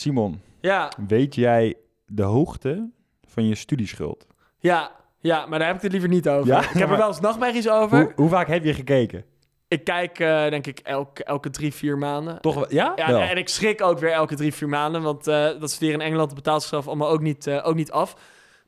[0.00, 1.74] Simon, Ja, weet jij
[2.06, 2.90] de hoogte
[3.28, 4.26] van je studieschuld?
[4.58, 4.90] ja,
[5.22, 6.46] ja, maar daar heb ik het liever niet over.
[6.46, 7.98] Ja, ik heb er wel eens nachtmerries over.
[8.02, 9.24] Hoe, hoe vaak heb je gekeken?
[9.68, 12.40] Ik kijk, eh, denk ik, elke, elke drie, vier maanden.
[12.40, 12.66] Toch wel?
[12.72, 12.92] Ja?
[12.96, 13.20] Ja, Wel.
[13.20, 15.02] en ik schrik ook weer elke drie, vier maanden.
[15.02, 18.14] Want eh, dat studeren in Engeland betaalt zichzelf allemaal ook niet, eh, ook niet af.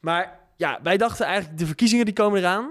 [0.01, 2.71] Maar ja, wij dachten eigenlijk, de verkiezingen die komen eraan.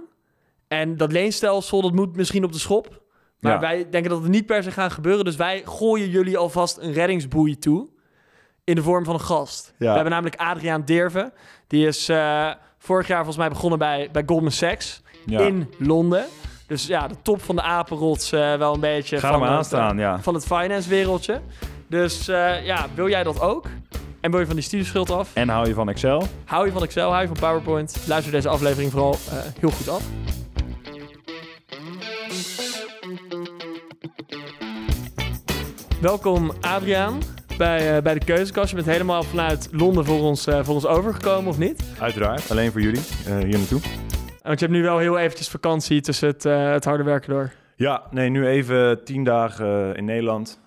[0.68, 3.02] En dat leenstelsel, dat moet misschien op de schop.
[3.40, 3.60] Maar Ja.
[3.60, 5.26] wij denken dat het niet per se gaat gebeuren.
[5.26, 7.88] Dus wij gooien jullie alvast een reddingsboei toe.
[8.64, 9.74] In de vorm van een gast.
[9.78, 9.88] Ja.
[9.88, 11.34] We hebben namelijk Adriaan Derven.
[11.68, 15.40] Die is eh, vorig jaar volgens mij begonnen bij, bij Goldman Sachs Ja.
[15.40, 16.26] in Londen.
[16.68, 19.20] Dus ja, de top van de apenrots eh, wel een beetje.
[19.20, 20.20] Ga van het, aanstaan, ja.
[20.20, 21.42] van het finance wereldje.
[21.88, 23.66] Dus eh, ja, wil jij dat ook?
[24.22, 25.30] En wil je van die studieschuld af?
[25.34, 26.24] En hou je van Excel?
[26.46, 28.04] Hou je van Excel, hou je van PowerPoint?
[28.08, 30.04] Luister deze aflevering vooral eh, heel goed af.
[36.02, 37.20] Welkom Adriaan
[37.58, 38.70] bij, eh, bij de keuzekast.
[38.70, 41.84] Je bent helemaal vanuit Londen voor ons, eh, voor ons overgekomen, of niet?
[42.00, 43.82] Uiteraard, alleen voor jullie eh, hier naartoe.
[44.42, 47.52] Want je hebt nu wel heel eventjes vakantie tussen het, het harde werken door.
[47.76, 50.60] Ja, nee, nu even tien dagen in Nederland.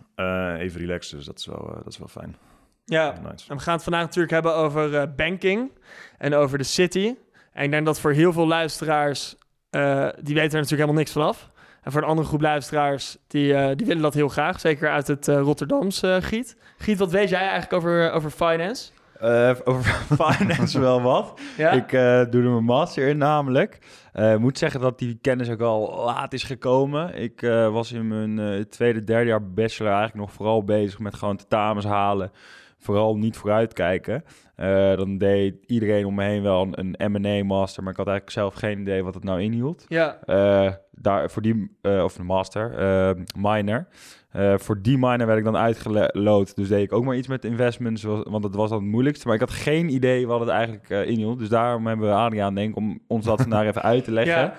[0.58, 2.36] Even relaxen, dus dat is wel, dat is wel fijn.
[2.84, 3.50] Ja, nice.
[3.50, 5.70] En we gaan het vandaag natuurlijk hebben over banking
[6.18, 7.14] en over de city.
[7.52, 9.36] En ik denk dat voor heel veel luisteraars,
[9.70, 11.50] die weten er natuurlijk helemaal niks vanaf.
[11.84, 14.60] En voor een andere groep luisteraars, die, eh, die willen dat heel graag.
[14.60, 16.56] Zeker uit het eh, Rotterdamse eh, Giet.
[16.78, 18.90] Giet, wat weet jij eigenlijk over, over finance?
[19.64, 19.84] Over
[20.26, 21.40] finance wel wat.
[21.56, 21.70] Ja?
[21.70, 21.90] Ik
[22.30, 23.78] doe er mijn master in namelijk.
[24.12, 27.14] Ik moet zeggen dat die kennis ook al laat is gekomen.
[27.22, 27.40] Ik
[27.70, 32.32] was in mijn tweede, derde jaar bachelor eigenlijk nog vooral bezig met gewoon tentamens halen.
[32.84, 34.24] Vooral niet vooruitkijken.
[34.56, 38.06] Eh, dan deed iedereen om me heen wel een, een M&A master, maar ik had
[38.08, 39.84] eigenlijk zelf geen idee wat het nou inhield.
[39.88, 40.18] ja.
[40.24, 42.70] Eh, daar, voor die, eh, of een master,
[43.38, 43.86] minor.
[44.30, 46.56] Eh, voor die minor werd ik dan uitgeloot.
[46.56, 49.26] Dus deed ik ook maar iets met investments, wa- want dat was dan het moeilijkste.
[49.26, 51.38] Maar ik had geen idee wat het eigenlijk inhield.
[51.38, 54.40] Dus daarom hebben we Adriaan, denk ik, om ons dat vandaag even uit te leggen.
[54.42, 54.54] Ja.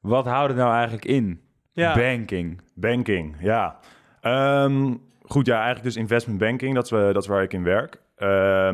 [0.00, 1.40] Wat houdt het nou eigenlijk in?
[1.72, 1.94] Ja.
[1.94, 2.60] Banking.
[2.74, 3.78] Banking, ja.
[4.20, 4.94] Ehm,
[5.26, 8.00] goed, ja, eigenlijk dus investment banking, dat is, wa- dat waar ik in werk.
[8.16, 8.28] Ehm,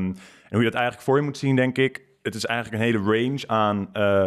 [0.05, 0.15] en
[0.51, 3.19] hoe je dat eigenlijk voor je moet zien, denk ik, het is eigenlijk een hele
[3.19, 4.27] range aan eh,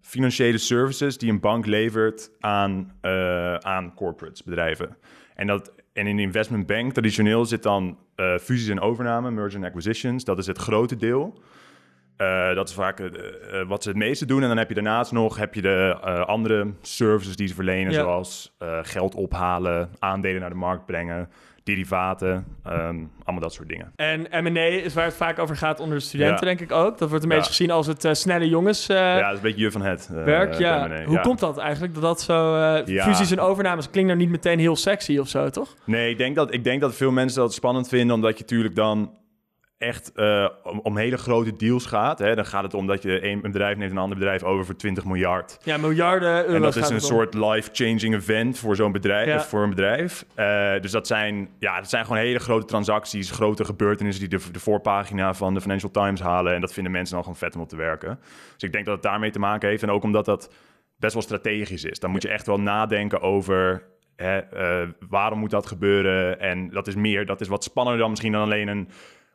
[0.00, 4.96] financiële services die een bank levert aan, eh, aan corporates, bedrijven.
[5.34, 9.58] En, dat, en in de investment bank, traditioneel zit dan eh, fusies en overname, merger
[9.58, 11.42] and acquisitions, dat is het grote deel.
[12.18, 14.42] Eh, dat is vaak eh, eh, wat ze het meeste doen.
[14.42, 15.96] En dan heb je daarnaast nog heb je de
[16.26, 18.00] andere services die ze verlenen, Ja.
[18.00, 21.28] zoals geld ophalen, aandelen naar de markt brengen,
[21.64, 23.92] derivaten, ehm, allemaal dat soort dingen.
[23.96, 26.54] En M&A is waar het vaak over gaat onder de studenten, Ja.
[26.56, 26.98] denk ik ook.
[26.98, 27.36] Dat wordt een Ja.
[27.36, 30.54] beetje gezien als het snelle jongens ja, dat is een beetje je van het werk.
[30.58, 31.04] Ja.
[31.04, 31.94] Hoe komt dat eigenlijk?
[31.94, 32.56] Dat dat zo...
[32.86, 35.74] Fusies en overnames klinkt nou niet meteen heel sexy of zo, toch?
[35.84, 38.74] Nee, ik denk, dat, ik denk dat veel mensen dat spannend vinden, omdat je natuurlijk
[38.74, 39.10] dan
[39.78, 42.18] echt eh, om, om hele grote deals gaat.
[42.18, 42.34] Hè?
[42.34, 45.04] Dan gaat het om dat je een, bedrijf neemt een ander bedrijf over voor 20
[45.04, 45.58] miljard.
[45.62, 49.40] Ja, miljarden euro's En dat is een soort life-changing event voor zo'n bedrijf, Ja.
[49.40, 50.24] voor een bedrijf.
[50.34, 54.50] Eh, dus dat zijn, ja, dat zijn gewoon hele grote transacties, grote gebeurtenissen die de,
[54.52, 56.54] de voorpagina van de Financial Times halen.
[56.54, 58.18] En dat vinden mensen dan gewoon vet om op te werken.
[58.54, 59.82] Dus ik denk dat het daarmee te maken heeft.
[59.82, 60.52] En ook omdat dat
[60.96, 61.98] best wel strategisch is.
[61.98, 63.82] Dan moet je echt wel nadenken over
[64.16, 66.40] hè, eh, waarom moet dat gebeuren.
[66.40, 68.88] En dat is meer, dat is wat spannender dan misschien dan alleen een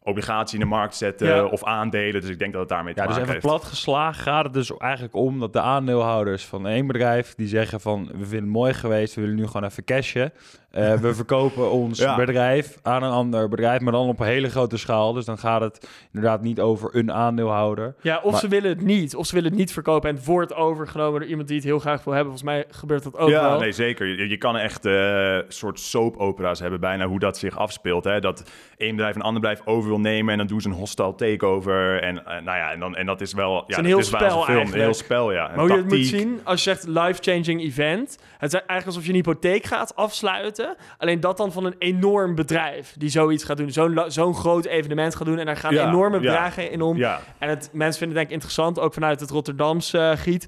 [0.03, 1.45] obligatie in de markt zetten Ja.
[1.45, 2.21] of aandelen.
[2.21, 3.41] Dus ik denk dat het daarmee te Ja, dus even heeft.
[3.45, 7.79] plat geslagen gaat het dus eigenlijk om dat de aandeelhouders van één bedrijf die zeggen
[7.81, 10.33] van we vinden het mooi geweest, we willen nu gewoon even cashen.
[10.73, 12.15] Eh, we verkopen ons Ja.
[12.15, 15.13] bedrijf aan een ander bedrijf, maar dan op een hele grote schaal.
[15.13, 17.95] Dus dan gaat het inderdaad niet over een aandeelhouder.
[18.01, 19.15] Ja, of Maar- ze willen het niet.
[19.15, 21.79] Of ze willen het niet verkopen en het wordt overgenomen door iemand die het heel
[21.79, 22.31] graag wil hebben.
[22.37, 23.59] Volgens mij gebeurt dat ook ja, wel.
[23.59, 24.07] nee, zeker.
[24.07, 28.03] Je, je kan echt eh soort soap-opera's hebben, bijna hoe dat zich afspeelt.
[28.03, 28.19] Hè?
[28.19, 28.43] Dat
[28.77, 32.01] één bedrijf een ander bedrijf over wil nemen en dan doen ze een hostile takeover.
[32.01, 33.53] En, eh, nou ja, en, dan, en dat is wel...
[33.53, 34.73] Ja, een dat heel is waar als spel een film.
[34.73, 35.49] Een heel spel, ja.
[35.49, 38.17] Een Maar hoe je het moet zien, als je zegt life-changing event.
[38.37, 40.62] Het is eigenlijk alsof je een hypotheek gaat afsluiten.
[40.97, 43.71] Alleen dat dan van een enorm bedrijf die zoiets gaat doen.
[43.71, 45.39] Zo'n zo'n groot evenement gaat doen.
[45.39, 46.21] En daar gaan Ja, enorme ja.
[46.21, 46.97] bedragen in om.
[46.97, 50.47] Ja, En het, mensen vinden het denk ik interessant, ook vanuit het Rotterdamse eh, giet.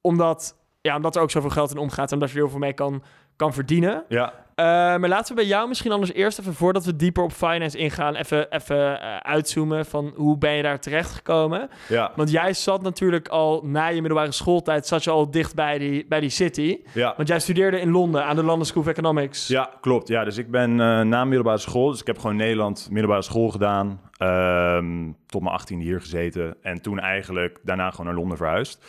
[0.00, 2.60] Omdat, ja, omdat er ook zoveel geld in omgaat en omdat je er heel veel
[2.60, 3.02] mee kan,
[3.36, 4.04] kan verdienen.
[4.08, 4.41] ja.
[4.62, 4.68] Eh,
[4.98, 8.14] maar laten we bij jou misschien anders eerst even, voordat we dieper op finance ingaan,
[8.14, 11.68] even, even eh, uitzoomen van hoe ben je daar terechtgekomen?
[11.88, 15.78] ja, Want jij zat natuurlijk al na je middelbare schooltijd, zat je al dicht bij
[15.78, 16.78] die, bij die city.
[16.94, 17.14] ja.
[17.16, 19.46] Want jij studeerde in Londen aan de London School of Economics.
[19.46, 20.08] Ja, klopt.
[20.08, 23.48] Ja, dus ik ben eh, na middelbare school, dus ik heb gewoon Nederland middelbare school
[23.50, 24.00] gedaan.
[24.16, 26.56] ehm, tot mijn 18e hier gezeten.
[26.62, 28.84] En toen eigenlijk daarna gewoon naar Londen verhuisd.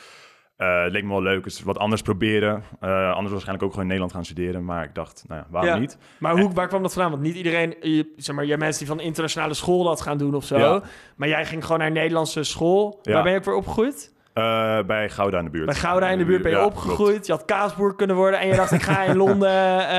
[0.56, 2.64] Eh, het leek me wel leuk, dus wat anders proberen.
[2.80, 4.66] Eh, anders waarschijnlijk ook gewoon in Nederland gaan studeren.
[4.66, 5.78] Maar ik dacht, nou ja, waarom Ja.
[5.78, 5.98] niet?
[6.20, 7.12] Maar hoe, waar kwam dat vandaan?
[7.12, 10.36] Want niet iedereen, je, zeg maar, jij mensen die van internationale school dat gaan doen
[10.36, 10.58] of zo.
[10.58, 10.82] Ja.
[11.16, 13.00] Maar jij ging gewoon naar een Nederlandse school.
[13.04, 14.13] Waar ben je ook weer opgegroeid?
[14.34, 15.66] Eh, bij Gouda in de buurt.
[15.66, 17.26] Bij Gouda in de buurt ben je Ja, opgegroeid.
[17.26, 18.40] Je had kaasboer kunnen worden.
[18.40, 19.96] En je dacht, ik ga in Londen eh,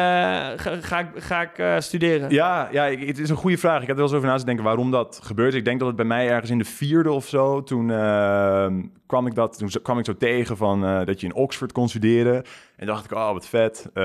[0.56, 2.30] ga, ga, ik- ga ik eh, studeren.
[2.30, 3.80] Ja, ja ik- het is een goede vraag.
[3.80, 5.54] Ik heb er wel eens over na te denken waarom dat gebeurt.
[5.54, 8.66] Ik denk dat het bij mij ergens in de vierde of zo, toen, eh,
[9.06, 11.88] kwam, ik dat, toen kwam ik zo tegen van, eh, dat je in Oxford kon
[11.88, 12.42] studeren.
[12.76, 14.02] En dacht ik, oh wat vet, eh,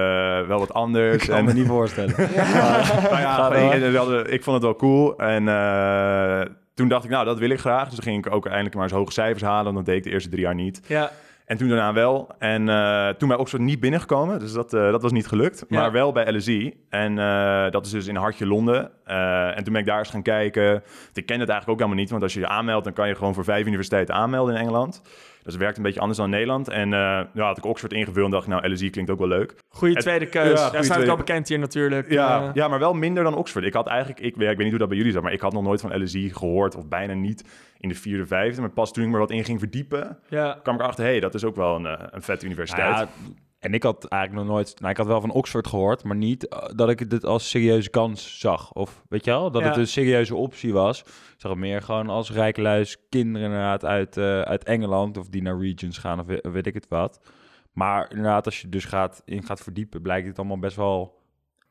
[0.48, 1.24] wel wat anders.
[1.24, 2.14] Ik kan en, me niet voorstellen.
[2.18, 5.18] nou ja, ik, ik- vond het wel cool.
[5.18, 6.42] En eh,
[6.80, 7.86] toen dacht ik, nou dat wil ik graag.
[7.86, 9.74] Dus dan ging ik ook eindelijk maar eens hoge cijfers halen.
[9.74, 10.82] Want dat deed ik de eerste drie jaar niet.
[10.88, 11.12] Ja.
[11.46, 12.30] En toen daarna wel.
[12.38, 14.40] En eh, toen bij Oxford niet binnengekomen.
[14.40, 15.66] Dus dat, eh, dat was niet gelukt.
[15.68, 15.80] Ja.
[15.80, 16.74] Maar wel bij LSE.
[16.90, 18.92] En eh, dat is dus in Hartje Londen.
[19.10, 20.76] Eh, en toen ben ik daar eens gaan kijken.
[21.14, 22.10] Ik ken het eigenlijk ook helemaal niet.
[22.10, 25.02] Want als je je aanmeldt, dan kan je gewoon voor vijf universiteiten aanmelden in Engeland.
[25.44, 26.68] Dus het werkt een beetje anders dan in Nederland.
[26.68, 27.00] En eh
[27.34, 29.56] ja, had ik Oxford ingevuld en dacht nou, LSE klinkt ook wel leuk.
[29.70, 30.60] Goede tweede keus.
[30.60, 32.12] ja, Ja, tweede- al bekend hier natuurlijk.
[32.12, 33.66] Ja, Eh, ja, maar wel minder dan Oxford.
[33.66, 35.54] Ik had eigenlijk, ik, ik weet niet hoe dat bij jullie zat, maar ik had
[35.54, 36.76] nog nooit van LSE gehoord.
[36.76, 37.44] Of bijna niet
[37.80, 38.62] in de vierde, vijfde.
[38.62, 40.60] Maar pas toen ik me wat in ging verdiepen, ja.
[40.64, 41.86] kwam ik erachter, hé, hey, dat is ook wel een,
[42.16, 42.98] een vette universiteit.
[42.98, 43.08] Ja,
[43.60, 44.80] en ik had eigenlijk nog nooit...
[44.80, 47.90] Nou, ik had wel van Oxford gehoord, maar niet eh, dat ik dit als serieuze
[47.90, 48.72] kans zag.
[48.74, 49.68] Of weet je wel, dat Ja.
[49.68, 51.00] het een serieuze optie was.
[51.02, 51.06] Ik
[51.38, 55.18] zag het meer gewoon als rijkeluis kinderen inderdaad uit, eh, uit Engeland...
[55.18, 57.20] of die naar regions gaan of we- weet ik het wat.
[57.74, 60.02] Maar inderdaad, als je dus gaat, in gaat verdiepen...
[60.02, 61.22] blijkt het allemaal best wel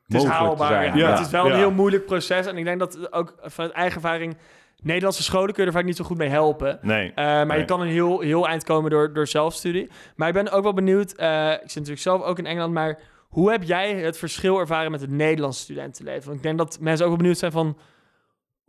[0.03, 0.67] Het is mogelijk haalbaar.
[0.67, 0.97] te zijn.
[0.97, 1.07] ja.
[1.07, 1.11] Ja.
[1.15, 1.57] Het is wel een Ja.
[1.57, 2.45] heel moeilijk proces.
[2.45, 4.37] En ik denk dat ook vanuit eigen ervaring...
[4.83, 6.79] Nederlandse scholen kun je er vaak niet zo goed mee helpen.
[6.81, 7.09] nee.
[7.09, 7.57] Eh, maar Nee.
[7.59, 9.89] je kan een heel, heel eind komen door, door zelfstudie.
[10.15, 11.11] Maar ik ben ook wel benieuwd...
[11.13, 12.99] eh, ik zit natuurlijk zelf ook in Engeland, maar...
[13.29, 16.23] Hoe heb jij het verschil ervaren met het Nederlandse studentenleven?
[16.25, 17.77] Want ik denk dat mensen ook wel benieuwd zijn van...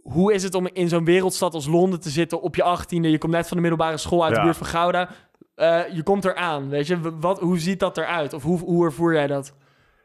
[0.03, 3.11] Hoe is het om in zo'n wereldstad als Londen te zitten op je achttiende?
[3.11, 5.09] Je komt net van de middelbare school uit de buurt van Gouda.
[5.55, 7.19] Eh, je komt eraan, weet je.
[7.21, 8.33] Wat, hoe ziet dat eruit?
[8.33, 9.55] Of hoe, hoe ervoer jij dat?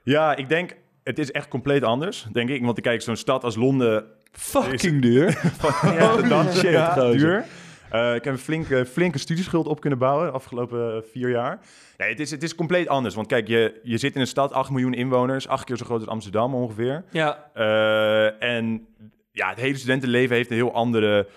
[0.03, 2.63] Ja, ik denk, het is echt compleet anders, denk ik.
[2.65, 4.05] Want ik kijk, zo'n stad als Londen...
[4.37, 5.41] Fucking duur.
[5.99, 6.15] Ja.
[6.21, 7.17] dan shit, ja, gozer.
[7.17, 7.45] duur.
[7.89, 11.59] Eh, ik heb een flinke, flinke studieschuld op kunnen bouwen de afgelopen eh, vier jaar.
[11.97, 13.15] Nee, het is, het is compleet anders.
[13.15, 15.99] Want kijk, je, je zit in een stad, 8 miljoen inwoners, acht keer zo groot
[15.99, 17.03] als Amsterdam ongeveer.
[17.11, 18.87] Ja, Eh, en
[19.31, 21.27] ja, het hele studentenleven heeft een heel andere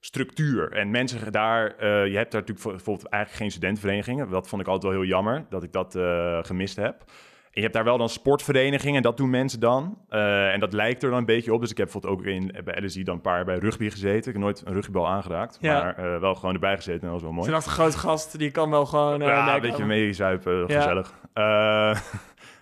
[0.00, 0.72] structuur.
[0.72, 4.30] En mensen daar, eh, je hebt daar natuurlijk voor- bijvoorbeeld eigenlijk geen studentenverenigingen.
[4.30, 7.04] Dat vond ik altijd wel heel jammer, dat ik dat eh, gemist heb.
[7.52, 9.98] Je hebt daar wel dan sportverenigingen, en dat doen mensen dan.
[10.08, 11.60] Eh, en dat lijkt er dan een beetje op.
[11.60, 14.16] Dus ik heb bijvoorbeeld ook in, bij LSI dan een paar bij rugby gezeten.
[14.18, 15.82] Ik heb nooit een rugbybal aangeraakt, Ja.
[15.82, 17.00] maar eh, wel gewoon erbij gezeten.
[17.00, 17.50] En dat was wel mooi.
[17.50, 19.20] zo'n grote gast, die kan wel gewoon...
[19.22, 21.14] eh, Ja, een beetje meezuipen, gezellig.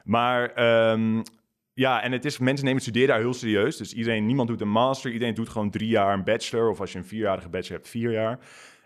[0.05, 1.23] Maar ehm,
[1.75, 3.77] ja, en het is, mensen nemen het studeren daar heel serieus.
[3.77, 6.71] Dus iedereen, niemand doet een master, iedereen doet gewoon drie jaar een bachelor.
[6.71, 8.31] Of als je een vierjarige bachelor hebt, vier jaar.
[8.33, 8.39] En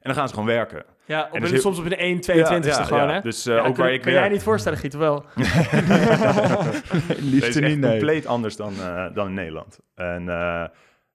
[0.03, 0.85] dan gaan ze gewoon werken.
[1.05, 3.13] Ja, op En een, dus- soms op een 1, 22ste Ja, ja, gewoon, ja.
[3.13, 3.21] hè?
[3.21, 5.25] Dus eh, Ja, ook kun, waar ik kun jij niet voorstellen, Giet, wel?
[7.07, 7.91] Het Liefst niet, nee.
[7.91, 9.79] compleet anders dan, eh, dan in Nederland.
[9.95, 10.65] En eh,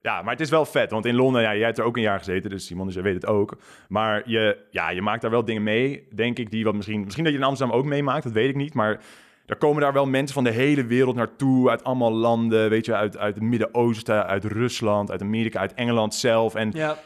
[0.01, 0.91] ja, maar het is wel vet.
[0.91, 3.03] Want in Londen, ja, jij hebt er ook een jaar gezeten, dus Simon, dus jij
[3.03, 3.57] weet het ook.
[3.87, 7.03] Maar je, ja, je maakt daar wel dingen mee, denk ik, die wat misschien...
[7.03, 8.73] Misschien dat je in Amsterdam ook meemaakt, dat weet ik niet.
[8.73, 8.99] Maar
[9.45, 12.95] er komen daar wel mensen van de hele wereld naartoe, uit allemaal landen, weet je,
[12.95, 16.55] uit, uit het Midden-Oosten, uit Rusland, uit Amerika, uit Engeland zelf.
[16.55, 16.97] En ja,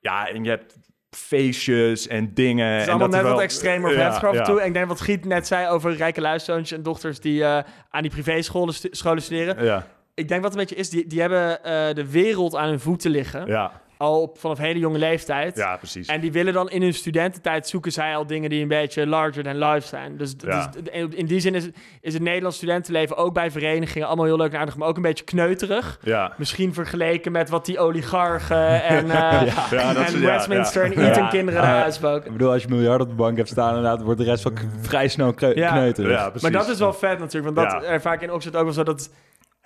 [0.00, 0.78] Ja, en je hebt
[1.10, 2.66] feestjes en dingen.
[2.66, 4.46] het is en allemaal dat net wel- wat extremer Ja, heftiger af en ja.
[4.46, 4.60] toe.
[4.60, 7.58] En ik denk wat Giet net zei over rijke luiszoontjes en dochters die eh,
[7.90, 9.64] aan die privéscholen stu- scholen studeren.
[9.64, 12.80] Ja, Ik denk wat een beetje is, die, die hebben eh, de wereld aan hun
[12.80, 13.46] voeten liggen.
[13.46, 15.56] ja, Al op, vanaf hele jonge leeftijd.
[15.56, 16.06] ja, precies.
[16.08, 19.42] En die willen dan in hun studententijd zoeken zij al dingen die een beetje larger
[19.42, 20.16] than life zijn.
[20.16, 20.70] Dus, Ja.
[20.82, 21.68] dus in die zin is,
[22.00, 25.02] is het Nederlands studentenleven ook bij verenigingen allemaal heel leuk en aardig, maar ook een
[25.02, 25.98] beetje kneuterig.
[26.02, 26.32] ja.
[26.36, 30.92] Misschien vergeleken met wat die oligarchen en, eh, Ja, dat en is- ja, Westminster ja.
[30.92, 31.28] en Eton Ja.
[31.28, 31.86] kinderen daar
[32.26, 34.52] Ik bedoel, als je miljard op de bank hebt staan, inderdaad, wordt de rest wel
[34.52, 36.10] k- vrij snel kneuterig.
[36.10, 36.42] Ja, precies.
[36.42, 37.88] Maar dat is wel vet natuurlijk, want dat Ja.
[37.88, 39.10] er vaak in Oxford ook wel zo dat...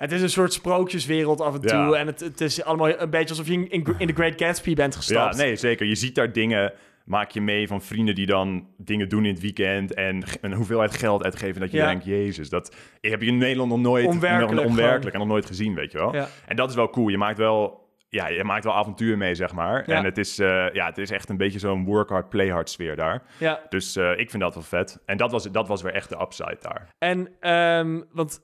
[0.02, 1.78] Het is een soort sprookjeswereld af en toe.
[1.78, 1.92] Ja.
[1.92, 4.92] En het, het is allemaal een beetje alsof je in, in, The Great Gatsby bent
[4.92, 5.36] Ja, gestapt.
[5.36, 5.86] nee, zeker.
[5.86, 6.72] Je ziet daar dingen,
[7.04, 10.96] maak je mee van vrienden die dan dingen doen in het weekend en een hoeveelheid
[10.96, 11.86] geld uitgeven dat je Ja.
[11.86, 15.74] denkt, jezus, dat heb je in Nederland nog nooit, Onwerkelijk onwerkelijk en nog nooit gezien,
[15.74, 16.14] weet je wel.
[16.14, 16.28] Ja.
[16.46, 17.08] En dat is wel cool.
[17.08, 19.82] Je maakt wel, ja, je maakt wel avontuur mee, zeg maar.
[19.86, 19.96] Ja.
[19.96, 22.70] En het is, eh, ja, het is echt een beetje zo'n work hard, play hard
[22.70, 23.22] sfeer daar.
[23.38, 23.60] Ja.
[23.68, 25.02] Dus eh, ik vind dat wel vet.
[25.06, 26.88] En dat was, dat was weer echt de upside daar.
[26.98, 28.40] En, ehm, want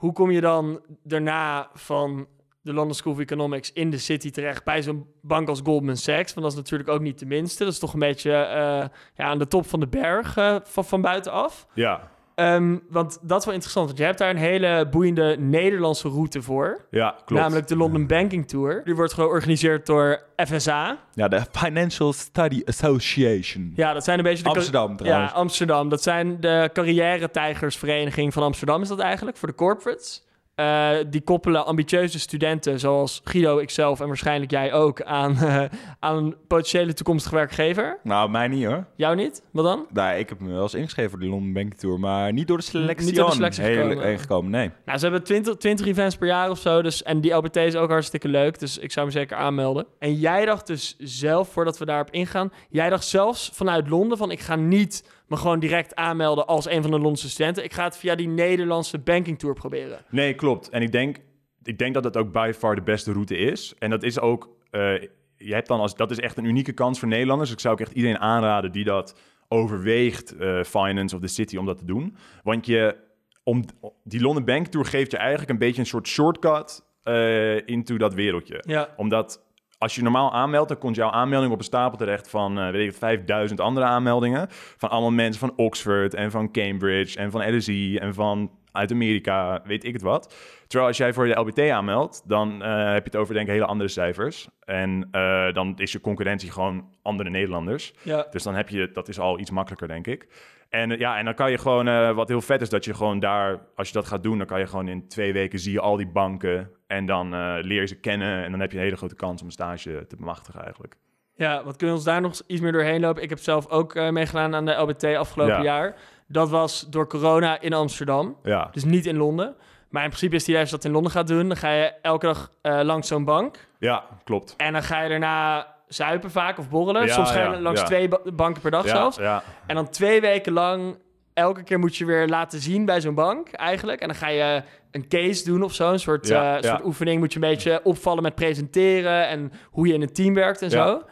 [0.00, 2.26] hoe kom je dan daarna van
[2.60, 6.34] de London School of Economics in de city terecht bij zo'n bank als Goldman Sachs?
[6.34, 7.64] Want dat is natuurlijk ook niet de minste.
[7.64, 10.84] Dat is toch een beetje eh, ja, aan de top van de berg eh, van,
[10.84, 11.66] van buitenaf.
[11.74, 16.08] Ja, Ehm, want dat is wel interessant, want je hebt daar een hele boeiende Nederlandse
[16.08, 16.84] route voor.
[16.90, 17.42] Ja, klopt.
[17.42, 18.84] Namelijk de London Banking Tour.
[18.84, 20.98] Die wordt georganiseerd door FSA.
[21.14, 23.72] Ja, de Financial Study Association.
[23.76, 24.48] Ja, dat zijn een beetje de...
[24.48, 25.32] Amsterdam trouwens.
[25.32, 25.88] Ja, Amsterdam.
[25.88, 30.28] Dat zijn de carrière-tijgersvereniging van Amsterdam is dat eigenlijk, voor de corporates.
[30.60, 35.64] Eh, die koppelen ambitieuze studenten, zoals Guido, ikzelf en waarschijnlijk jij ook, aan, eh,
[35.98, 37.98] aan een potentiële toekomstige werkgever.
[38.02, 38.86] Nou, mij niet hoor.
[38.96, 39.42] Jou niet?
[39.52, 39.86] Wat dan?
[39.92, 42.56] Nou, ik heb me wel eens ingeschreven voor die London Bank Tour, maar niet door
[42.56, 44.04] de selectie, Niet door de selectie heen- gekomen.
[44.04, 44.50] heen gekomen.
[44.50, 44.70] Nee.
[44.84, 46.82] Nou, ze hebben 20, 20 events per jaar of zo.
[46.82, 48.58] Dus, en die LBT is ook hartstikke leuk.
[48.58, 49.86] Dus ik zou me zeker aanmelden.
[49.98, 52.52] En jij dacht dus zelf, voordat we daarop ingaan...
[52.70, 54.30] Jij dacht zelfs vanuit Londen van...
[54.30, 57.64] ik ga niet me gewoon direct aanmelden als een van de Londense studenten.
[57.64, 60.04] Ik ga het via die Nederlandse banking tour proberen.
[60.08, 60.68] Nee, klopt.
[60.68, 61.18] En ik denk,
[61.62, 63.74] ik denk dat het ook by far de beste route is.
[63.78, 65.00] En dat is ook, eh,
[65.36, 67.52] je hebt dan als, dat is echt een unieke kans voor Nederlanders.
[67.52, 69.18] Ik zou ook echt iedereen aanraden die dat
[69.48, 72.16] overweegt, eh, Finance of the City, om dat te doen.
[72.42, 72.96] Want je,
[73.42, 73.64] om,
[74.04, 78.14] die London Bank Tour geeft je eigenlijk een beetje een soort shortcut eh, into dat
[78.14, 78.64] wereldje.
[78.66, 78.94] Ja.
[78.96, 79.42] Omdat
[79.80, 82.80] als je normaal aanmeldt, dan komt jouw aanmelding op een stapel terecht van, eh, weet
[82.80, 84.46] ik het, 5000 andere aanmeldingen.
[84.50, 89.62] Van allemaal mensen van Oxford en van Cambridge en van LSE en van uit Amerika,
[89.64, 90.34] weet ik het wat.
[90.66, 93.52] Terwijl als jij voor de LBT aanmeldt, dan eh, heb je het over denk ik
[93.52, 94.48] hele andere cijfers.
[94.64, 97.94] En eh, dan is je concurrentie gewoon andere Nederlanders.
[98.02, 98.26] Ja.
[98.30, 100.26] Dus dan heb je, dat is al iets makkelijker, denk ik.
[100.70, 102.94] En eh, ja, en dan kan je gewoon, eh, wat heel vet is, dat je
[102.94, 105.72] gewoon daar, als je dat gaat doen, dan kan je gewoon in twee weken zie
[105.72, 106.70] je al die banken.
[106.86, 109.40] En dan eh, leer je ze kennen en dan heb je een hele grote kans
[109.40, 110.96] om een stage te bemachtigen eigenlijk.
[111.34, 113.22] Ja, wat kunnen we ons daar nog iets meer doorheen lopen?
[113.22, 115.62] Ik heb zelf ook meegedaan aan de LBT afgelopen Ja.
[115.62, 115.94] jaar.
[116.26, 118.36] Dat was door corona in Amsterdam.
[118.42, 119.54] Ja, Dus niet in Londen.
[119.88, 122.26] Maar in principe is die je dat in Londen gaat doen, dan ga je elke
[122.26, 123.68] dag langs zo'n bank.
[123.78, 124.54] ja klopt.
[124.56, 127.06] En dan ga je daarna zuipen vaak of borrelen.
[127.06, 127.86] Ja, Soms ja, langs ja.
[127.86, 129.18] twee ba- banken per dag zelfs.
[129.66, 130.98] En dan twee weken lang,
[131.34, 134.00] elke keer moet je weer laten zien bij zo'n bank eigenlijk.
[134.00, 135.92] En dan ga je een case doen of zo.
[135.92, 139.26] Een soort, eh, soort oefening moet je een beetje opvallen met presenteren.
[139.28, 141.02] En hoe je in een team werkt en zo.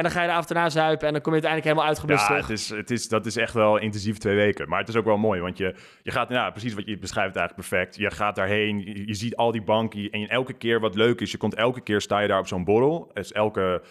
[0.00, 2.20] En dan ga je de avond daarna zuipen en dan kom je uiteindelijk helemaal uitgeblust
[2.20, 2.46] Ja, terug.
[2.48, 4.68] het is, het is, dat is echt wel intensief twee weken.
[4.68, 7.36] Maar het is ook wel mooi, want je, je gaat, ja, precies wat je beschrijft
[7.36, 7.96] eigenlijk perfect.
[7.96, 11.30] Je gaat daarheen, je, je ziet al die banken en elke keer wat leuk is,
[11.30, 13.10] je komt elke keer sta je daar op zo'n borrel.
[13.14, 13.82] Dus elke,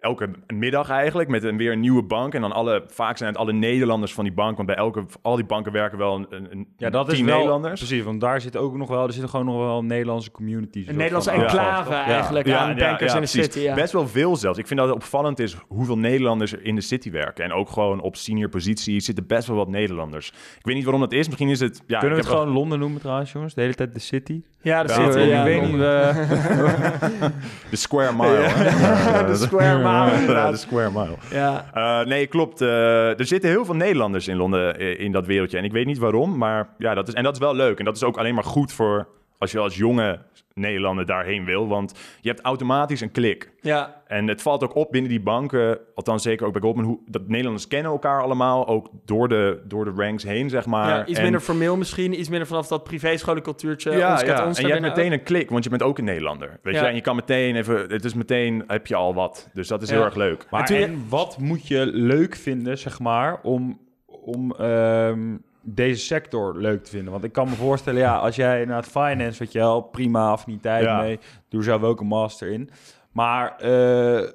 [0.00, 2.34] elke middag eigenlijk met een, weer een nieuwe bank.
[2.34, 5.36] En dan alle, vaak zijn het alle Nederlanders van die bank, want bij elke, al
[5.36, 7.34] die banken werken wel een, een Ja, dat is wel...
[7.36, 7.80] Nederlanders.
[7.80, 9.04] Precies, want daar zit ook nog wel...
[9.06, 10.86] Er zitten gewoon nog wel Nederlandse communities.
[10.86, 13.44] Een Nederlandse enclave eigenlijk aan bankers in de precies.
[13.44, 13.58] city.
[13.60, 13.74] Ja.
[13.74, 14.58] Best wel veel zelfs.
[14.58, 17.44] Ik vind dat het opvallend is hoeveel Nederlanders er in de city werken.
[17.44, 20.28] En ook gewoon op senior positie zitten best wel wat Nederlanders.
[20.28, 21.26] Ik weet niet waarom dat is.
[21.26, 21.82] Misschien is het...
[21.86, 23.54] Ja, Kunnen we ik het heb gewoon Londen noemen trouwens, jongens?
[23.54, 24.42] De hele tijd de city?
[24.62, 25.18] Ja, de Ja, city.
[25.18, 25.70] ik ja, ik weet niet...
[25.70, 26.08] Londen.
[26.10, 26.16] eh,
[27.70, 28.36] De square mile.
[28.36, 29.26] hè?
[29.32, 29.87] de square mile,
[30.28, 31.16] Ja, de square mile.
[31.30, 31.64] Ja.
[31.72, 32.60] Eh, nee, klopt.
[32.60, 35.58] Eh, er zitten heel veel Nederlanders in Londen eh, in dat wereldje.
[35.58, 37.78] En ik weet niet waarom, maar ja, dat is, en dat is wel leuk.
[37.78, 40.18] En dat is ook alleen maar goed voor als je als jonge
[40.54, 41.68] Nederlander daarheen wil.
[41.68, 43.50] Want je hebt automatisch een klik.
[43.60, 43.96] ja.
[44.06, 47.28] En het valt ook op binnen die banken, althans zeker ook bij Goldman, hoe, dat
[47.28, 50.88] Nederlanders kennen elkaar allemaal, ook door de, door de ranks heen, zeg maar.
[50.88, 52.18] ja, iets En- minder formeel misschien.
[52.20, 53.90] Iets minder vanaf dat privéscholencultuurtje.
[53.92, 54.46] ja, ons ja.
[54.46, 56.58] ons en je hebt meteen een klik, want je bent ook een Nederlander.
[56.62, 56.80] Weet Ja.
[56.82, 59.48] je, en je kan meteen even, het is meteen, heb je al wat.
[59.52, 60.46] Dus dat is heel erg leuk.
[60.50, 66.84] Maar En wat moet je leuk vinden, zeg maar, om, om ehm, deze sector leuk
[66.84, 67.12] te vinden?
[67.12, 70.30] Want ik kan me voorstellen, ja, als jij naar het finance, weet je wel, prima
[70.30, 71.00] affiniteit Ja.
[71.00, 72.70] mee, doe zelf ook een master in.
[73.12, 74.28] Maar eh,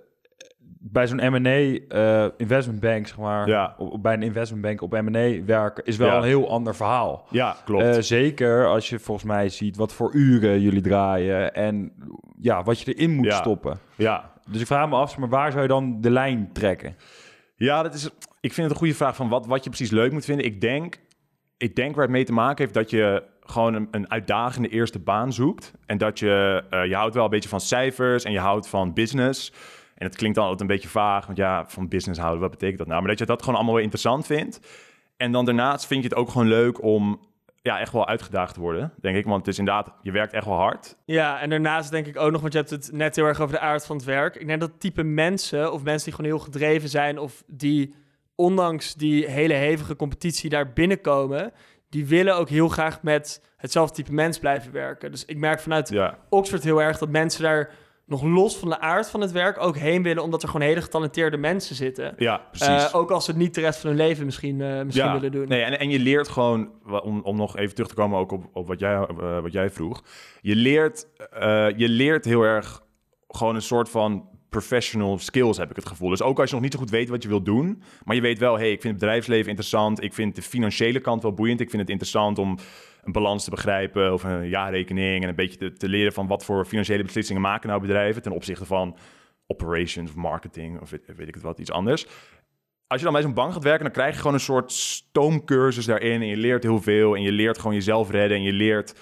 [0.85, 3.75] bij zo'n M&A eh, investment bank, zeg maar, Ja.
[3.77, 6.17] op, bij een investment bank op M&A werken, is wel Ja.
[6.17, 7.25] een heel ander verhaal.
[7.29, 7.83] Ja, klopt.
[7.83, 11.93] Eh, zeker als je volgens mij ziet wat voor uren jullie draaien en
[12.41, 13.35] ja, wat je erin moet Ja.
[13.37, 13.79] stoppen.
[13.95, 14.31] ja.
[14.51, 16.95] Dus ik vraag me af, maar waar zou je dan de lijn trekken?
[17.55, 18.05] Ja, dat is,
[18.39, 20.45] ik vind het een goede vraag van wat, wat je precies leuk moet vinden.
[20.45, 20.99] Ik denk,
[21.57, 24.99] ik denk waar het mee te maken heeft dat je gewoon een, een uitdagende eerste
[24.99, 25.73] baan zoekt.
[25.85, 28.93] En dat je, eh, je houdt wel een beetje van cijfers en je houdt van
[28.93, 29.53] business.
[29.95, 32.87] En het klinkt altijd een beetje vaag, want ja, van business houden, wat betekent dat
[32.87, 32.99] nou?
[32.99, 34.59] Maar dat je dat gewoon allemaal weer interessant vindt.
[35.17, 37.19] En dan daarnaast vind je het ook gewoon leuk om
[37.61, 39.25] ja, echt wel uitgedaagd te worden, denk ik.
[39.25, 40.97] Want het is inderdaad, je werkt echt wel hard.
[41.05, 43.55] Ja, en daarnaast denk ik ook nog, want je hebt het net heel erg over
[43.55, 44.35] de aard van het werk.
[44.35, 47.95] Ik denk dat type mensen, of mensen die gewoon heel gedreven zijn, of die
[48.35, 51.53] ondanks die hele hevige competitie daar binnenkomen,
[51.89, 55.11] die willen ook heel graag met hetzelfde type mens blijven werken.
[55.11, 57.71] Dus ik merk vanuit Ja, Oxford heel erg dat mensen daar
[58.05, 60.81] nog los van de aard van het werk ook heen willen, omdat er gewoon hele
[60.81, 62.13] getalenteerde mensen zitten.
[62.17, 62.67] ja precies.
[62.67, 65.31] Eh, ook als ze het niet de rest van hun leven misschien, eh, misschien willen
[65.31, 65.47] doen.
[65.47, 66.71] Nee, en, en je leert gewoon,
[67.03, 69.69] om, om nog even terug te komen ook op, op wat, jij, eh, wat jij
[69.69, 70.03] vroeg.
[70.41, 71.07] Je leert,
[71.75, 72.83] je leert heel erg
[73.27, 76.09] gewoon een soort van professional skills, heb ik het gevoel.
[76.09, 78.21] Dus ook als je nog niet zo goed weet wat je wilt doen, maar je
[78.21, 81.59] weet wel, hey, ik vind het bedrijfsleven interessant, ik vind de financiële kant wel boeiend,
[81.59, 82.57] ik vind het interessant om
[83.03, 86.65] een balans te begrijpen of een jaarrekening en een beetje te, leren van wat voor
[86.65, 88.97] financiële beslissingen maken nou bedrijven ten opzichte van
[89.47, 92.07] operations of marketing of weet, weet ik het wat, iets anders.
[92.87, 95.85] Als je dan bij zo'n bank gaat werken, dan krijg je gewoon een soort stoomcursus
[95.85, 98.95] daarin en je leert heel veel en je leert gewoon jezelf redden en je leert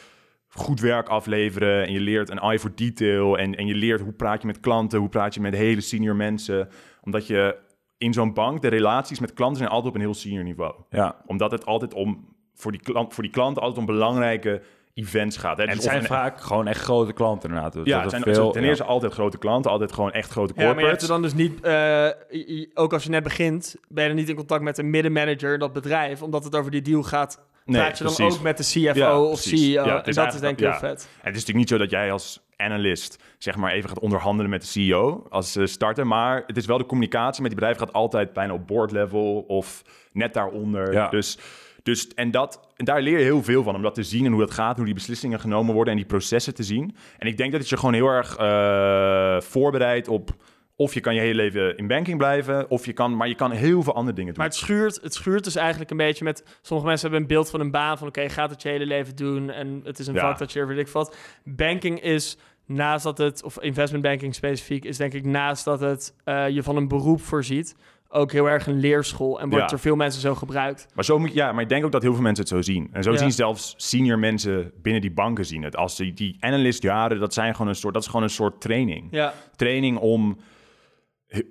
[0.54, 4.14] goed werk afleveren en je leert een eye for detail en, en je leert hoe
[4.14, 6.70] praat je met klanten, hoe praat je met hele senior mensen,
[7.02, 7.56] omdat je
[7.98, 10.74] in zo'n bank de relaties met klanten zijn altijd op een heel senior niveau.
[10.90, 11.16] Ja.
[11.26, 14.62] Omdat het altijd om voor die klant voor die klanten altijd om belangrijke
[14.94, 15.58] events gaat.
[15.58, 15.64] Hè?
[15.64, 17.74] En Dus het zijn een- vaak gewoon echt grote klanten inderdaad.
[17.74, 18.68] Dus ja, dat het zijn veel, ten ja.
[18.68, 21.08] eerste altijd grote klanten, altijd gewoon echt grote Ja, maar je hebt corporates.
[21.08, 24.36] er dan dus niet, eh, ook als je net begint, ben je dan niet in
[24.36, 27.50] contact met een middenmanager, dat bedrijf, omdat het over die deal gaat.
[27.66, 28.36] Nee, praat je dan precies.
[28.36, 29.66] ook met de CFO Ja, of precies.
[29.66, 29.86] CEO?
[29.86, 30.82] Ja, het en is dat is denk ik heel vet.
[30.82, 34.52] En het is natuurlijk niet zo dat jij als analist zeg maar even gaat onderhandelen
[34.52, 37.88] met de CEO als eh, starter, maar het is wel de communicatie met die bedrijven
[37.88, 40.94] gaat altijd bijna op board level of net daaronder.
[40.94, 41.10] Ja.
[41.10, 41.38] Dus,
[41.84, 44.32] dus en dat en daar leer je heel veel van om dat te zien en
[44.32, 46.96] hoe dat gaat, hoe die beslissingen genomen worden en die processen te zien.
[47.18, 50.36] En ik denk dat het je gewoon heel erg eh, voorbereidt op
[50.82, 53.52] of je kan je hele leven in banking blijven, of je kan, maar je kan
[53.52, 54.44] heel veel andere dingen doen.
[54.44, 56.44] Maar het schuurt, het schuurt dus eigenlijk een beetje met...
[56.62, 58.08] Sommige mensen hebben een beeld van een baan van...
[58.08, 60.22] oké, je gaat het je hele leven doen en het is een Ja.
[60.22, 61.16] vak dat je er weet ik wat.
[61.44, 63.44] Banking is naast dat het...
[63.44, 64.86] of investment banking specifiek...
[64.86, 67.76] is denk ik naast dat het eh, je van een beroep voorziet...
[68.10, 69.70] ook heel erg een leerschool en wordt Ja.
[69.70, 70.88] door veel mensen zo gebruikt.
[70.94, 72.90] Maar, zo moet, ja, maar ik denk ook dat heel veel mensen het zo zien.
[72.92, 73.18] En zo Ja.
[73.18, 75.76] zien zelfs senior mensen binnen die banken zien het.
[75.76, 79.08] Als die, die analystjaren, dat zijn gewoon een soort, dat is gewoon een soort training.
[79.12, 80.38] Ja, Training om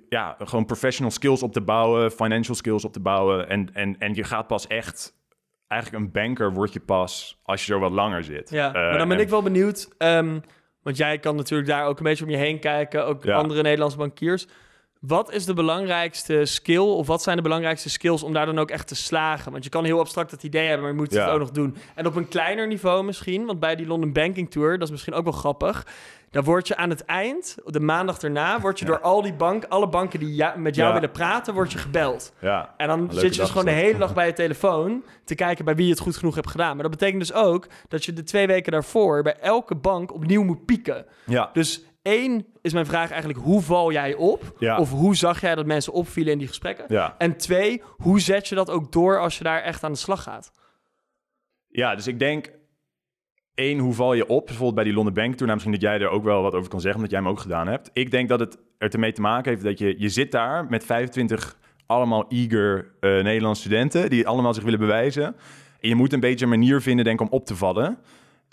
[0.09, 3.49] ja, gewoon professional skills op te bouwen, financial skills op te bouwen.
[3.49, 5.13] En, en, en je gaat pas echt,
[5.67, 8.49] eigenlijk een banker word je pas als je er wat langer zit.
[8.49, 8.67] ja.
[8.67, 9.89] Eh, maar dan ben en- ik wel benieuwd...
[9.97, 10.39] ehm,
[10.83, 13.05] want jij kan natuurlijk daar ook een beetje om je heen kijken...
[13.05, 13.35] ook Ja.
[13.35, 14.47] andere Nederlandse bankiers...
[15.07, 18.69] Wat is de belangrijkste skill of wat zijn de belangrijkste skills om daar dan ook
[18.71, 19.51] echt te slagen?
[19.51, 21.23] Want je kan heel abstract het idee hebben, maar je moet Ja.
[21.23, 21.75] het ook nog doen.
[21.95, 25.13] En op een kleiner niveau misschien, want bij die London Banking Tour, dat is misschien
[25.13, 25.85] ook wel grappig.
[26.31, 28.91] Dan word je aan het eind, de maandag erna, word je Ja.
[28.91, 32.33] door al die bank, alle banken die ja- met jou willen praten, word je gebeld.
[32.39, 35.35] Ja, En dan leuke zit je dus gewoon de hele dag bij je telefoon te
[35.35, 36.73] kijken bij wie je het goed genoeg hebt gedaan.
[36.73, 40.43] Maar dat betekent dus ook dat je de twee weken daarvoor bij elke bank opnieuw
[40.43, 41.05] moet pieken.
[41.25, 41.49] ja.
[41.53, 44.55] Dus één is mijn vraag eigenlijk, hoe val jij op?
[44.59, 44.77] Ja.
[44.77, 46.85] Of hoe zag jij dat mensen opvielen in die gesprekken?
[46.87, 47.15] ja.
[47.17, 50.23] En twee, hoe zet je dat ook door als je daar echt aan de slag
[50.23, 50.51] gaat?
[51.67, 52.51] Ja, dus ik denk...
[53.55, 54.45] één, hoe val je op?
[54.45, 55.41] Bijvoorbeeld bij die London Bank Tour.
[55.41, 57.39] Nou, misschien dat jij er ook wel wat over kan zeggen, omdat jij hem ook
[57.39, 57.89] gedaan hebt.
[57.93, 59.95] Ik denk dat het er ermee te maken heeft dat je...
[59.97, 64.09] Je zit daar met 25 allemaal eager eh, Nederlandse studenten...
[64.09, 65.25] die allemaal zich willen bewijzen.
[65.79, 67.97] En je moet een beetje een manier vinden, denk ik, om op te vallen...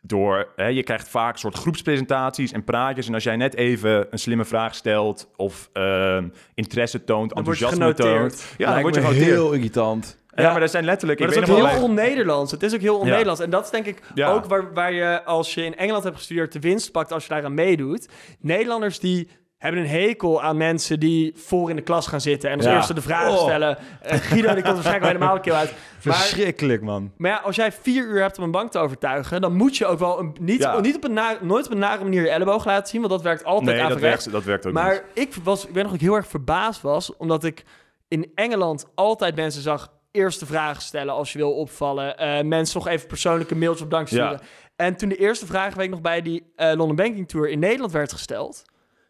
[0.03, 3.07] Door, hè, je krijgt vaak soort groepspresentaties en praatjes.
[3.09, 7.59] En als jij net even een slimme vraag stelt of ehm, interesse toont, Dan word
[7.59, 8.31] je enthousiasme genoteerd.
[8.39, 8.55] toont.
[8.59, 9.25] Ja, dan word je genoteerd.
[9.27, 10.17] heel irritant.
[10.35, 11.19] Ja, maar dat zijn letterlijk...
[11.21, 12.53] Maar ik dat is ook heel on-Nederlands.
[12.53, 13.41] Het is ook heel on-Nederlands.
[13.41, 14.31] En dat is denk ik Ja.
[14.33, 17.29] ook waar, waar je, als je in Engeland hebt gestudeerd, de winst pakt als je
[17.29, 18.09] daaraan meedoet.
[18.41, 19.29] Nederlanders die
[19.59, 22.75] hebben een hekel aan mensen die voor in de klas gaan zitten en als Ja.
[22.75, 23.43] eerste de vragen Oh.
[23.43, 23.79] stellen.
[24.03, 25.73] Eh, Guido, die komt waarschijnlijk helemaal een keer uit.
[26.05, 27.13] Maar, Verschrikkelijk, man.
[27.17, 29.87] maar ja, als jij vier uur hebt om een bank te overtuigen, dan moet je
[29.87, 30.81] ook wel een, niet, Ja.
[30.81, 33.23] niet op een na- nooit op een nare manier je elleboog laten zien, want dat
[33.23, 35.27] werkt altijd Nee, dat werkt, dat werkt ook Maar niet.
[35.29, 37.65] ik, was, ik weet nog dat ik heel erg verbaasd was, omdat ik
[38.09, 42.19] in Engeland altijd mensen zag eerste vragen stellen als je wil opvallen.
[42.19, 44.31] Eh, mensen nog even persoonlijke mailtjes op dank sturen.
[44.31, 44.39] Ja.
[44.77, 47.59] En toen de eerste vraag weet ik nog bij die eh, London Banking Tour in
[47.59, 48.63] Nederland werd gesteld,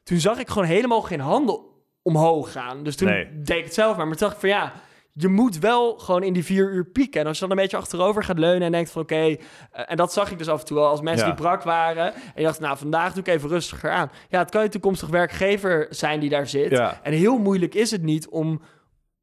[0.08, 1.60] toen zag ik gewoon helemaal geen handen
[2.02, 2.82] omhoog gaan.
[2.82, 3.28] Dus toen Nee.
[3.42, 4.06] deed ik het zelf maar.
[4.06, 4.72] Maar toen dacht ik van ja,
[5.12, 7.20] je moet wel gewoon in die vier uur pieken.
[7.20, 9.14] En als je dan een beetje achterover gaat leunen en denkt van oké...
[9.14, 9.36] eh,
[9.86, 11.32] en dat zag ik dus af en toe wel als mensen Ja.
[11.32, 12.14] die brak waren.
[12.14, 14.10] En je dacht, nou vandaag doe ik even rustiger aan.
[14.28, 16.70] Ja, het kan je toekomstig werkgever zijn die daar zit.
[16.70, 17.00] Ja.
[17.02, 18.60] En heel moeilijk is het niet om,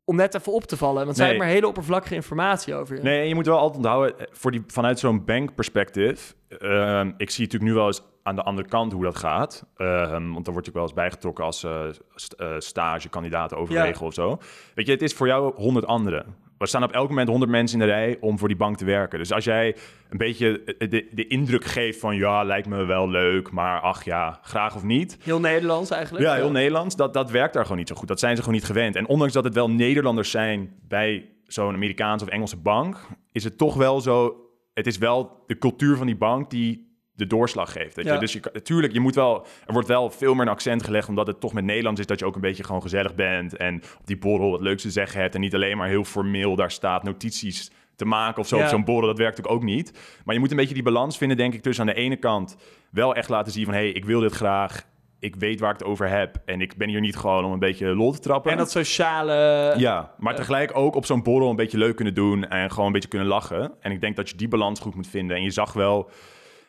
[0.06, 1.04] om net even op te vallen.
[1.06, 1.26] Want zij Nee.
[1.28, 3.02] hebben maar hele oppervlakkige informatie over je.
[3.02, 6.36] Nee, en je moet wel altijd onthouden, eh, voor die, vanuit zo'n bankperspectief...
[6.60, 9.66] ehm ik zie natuurlijk nu wel eens aan de andere kant hoe dat gaat.
[9.76, 11.82] Ehm, want dan word ook wel eens bijgetrokken als eh
[12.16, 14.06] st eh, stagekandidaat overwegen Ja.
[14.06, 14.38] of zo.
[14.76, 16.36] Weet je, het is voor jou honderd anderen.
[16.58, 18.86] Er staan op elk moment honderd mensen in de rij om voor die bank te
[18.86, 19.20] werken.
[19.20, 19.76] Dus als jij
[20.10, 22.16] een beetje eh, de, de indruk geeft van...
[22.16, 25.18] ja, lijkt me wel leuk, maar ach ja, graag of niet...
[25.22, 26.26] Heel Nederlands eigenlijk.
[26.26, 26.96] Ja, heel Nederlands.
[26.96, 28.08] Dat, dat werkt daar gewoon niet zo goed.
[28.08, 28.96] Dat zijn ze gewoon niet gewend.
[28.96, 32.98] En ondanks dat het wel Nederlanders zijn bij zo'n Amerikaanse of Engelse bank,
[33.32, 34.36] is het toch wel zo.
[34.74, 36.85] Het is wel de cultuur van die bank die
[37.16, 37.96] de doorslag geeft.
[37.96, 38.12] Weet je?
[38.12, 38.18] Ja.
[38.20, 41.28] Dus je, natuurlijk, je moet wel, er wordt wel veel meer een accent gelegd, omdat
[41.28, 44.08] het toch met Nederlands is dat je ook een beetje gewoon gezellig bent en op
[44.08, 47.04] die borrel wat leuks te zeggen hebt en niet alleen maar heel formeel daar staat
[47.04, 48.64] notities te maken of zo Ja.
[48.64, 49.08] op zo'n borrel.
[49.08, 50.00] Dat werkt ook niet.
[50.26, 52.58] Maar je moet een beetje die balans vinden, denk ik, tussen aan de ene kant
[52.92, 54.84] wel echt laten zien van, hé, hey, ik wil dit graag.
[55.20, 56.42] ik weet waar ik het over heb.
[56.46, 58.52] En ik ben hier niet gewoon om een beetje lol te trappen.
[58.52, 59.74] En dat sociale...
[59.78, 62.92] Ja, maar tegelijk ook op zo'n borrel een beetje leuk kunnen doen en gewoon een
[62.92, 63.72] beetje kunnen lachen.
[63.80, 65.38] En ik denk dat je die balans goed moet vinden.
[65.38, 66.10] En je zag wel...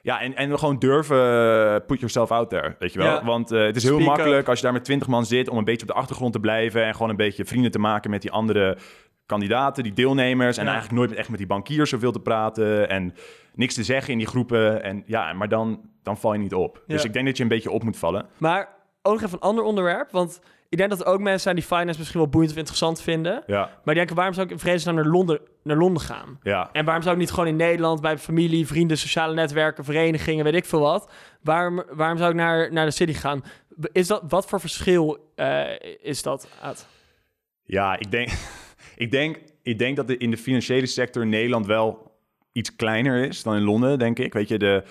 [0.07, 3.09] Ja, en, en gewoon durven eh, put yourself out there, weet je wel.
[3.09, 3.25] Ja.
[3.25, 4.49] Want eh, het is heel Speak makkelijk up.
[4.49, 5.49] als je daar met twintig man zit...
[5.49, 6.85] om een beetje op de achtergrond te blijven...
[6.85, 8.79] en gewoon een beetje vrienden te maken met die andere
[9.27, 10.57] kandidaten, die deelnemers...
[10.57, 10.71] en Ja.
[10.71, 12.89] eigenlijk nooit echt met die bankiers zoveel te praten...
[12.89, 13.15] en
[13.55, 14.83] niks te zeggen in die groepen.
[14.83, 16.83] En ja, maar dan, dan val je niet op.
[16.87, 18.27] Dus ik denk dat je een beetje op moet vallen.
[18.39, 18.69] Maar
[19.03, 20.11] ook nog even een ander onderwerp.
[20.11, 23.01] Want ik denk dat er ook mensen zijn die finance misschien wel boeiend of interessant
[23.03, 23.43] vinden.
[23.47, 26.39] Ja, Maar die denken, waarom zou ik in vredesnaam naar Londen, naar Londen gaan?
[26.43, 26.69] ja.
[26.73, 30.55] En waarom zou ik niet gewoon in Nederland bij familie, vrienden, sociale netwerken, verenigingen, weet
[30.55, 31.11] ik veel wat?
[31.43, 33.45] Waarom, waarom zou ik naar, naar de city gaan?
[33.93, 35.65] Is dat, wat voor verschil eh,
[36.03, 36.49] is dat?
[37.63, 38.31] Ja, ik denk,
[38.97, 42.15] ik denk, ik denk dat de, in de financiële sector in Nederland wel
[42.53, 44.33] iets kleiner is dan in Londen, denk ik.
[44.33, 44.83] Weet je, de,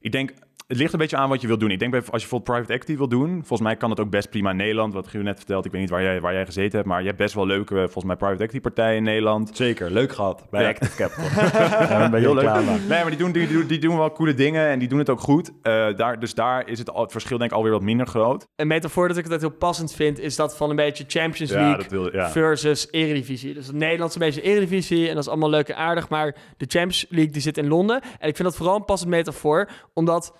[0.00, 0.32] ik denk,
[0.70, 1.70] het ligt een beetje aan wat je wil doen.
[1.70, 4.10] Ik denk, bij- als je bijvoorbeeld private equity wil doen, volgens mij kan het ook
[4.10, 4.94] best prima in Nederland.
[4.94, 7.06] Wat Guur net vertelt, ik weet niet waar jij, waar jij gezeten hebt, maar je
[7.06, 9.50] hebt best wel leuke, volgens mij, private equity partijen in Nederland.
[9.52, 10.68] Zeker, leuk gehad bij Ja.
[10.68, 11.28] Active Capital.
[12.10, 12.42] Ben Heel leuk.
[12.44, 12.78] klaar mee.
[12.78, 15.10] Nee, maar die doen, die, doen- die doen wel coole dingen en die doen het
[15.10, 15.50] ook goed.
[15.62, 18.46] Eh, daar, dus daar is het, al, het verschil denk ik alweer wat minder groot.
[18.56, 21.58] Een metafoor dat ik het heel passend vind, is dat van een beetje Champions Ja,
[21.60, 22.30] League dat wil ja.
[22.30, 23.54] versus Eredivisie.
[23.54, 26.64] Dus het Nederlands een beetje Eredivisie en dat is allemaal leuk en aardig, maar de
[26.68, 28.00] Champions League die zit in Londen.
[28.18, 30.36] En ik vind dat vooral een passend metafoor, omdat